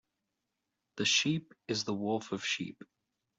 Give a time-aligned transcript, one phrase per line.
[0.95, 2.83] The sheep is the wolf of sheep.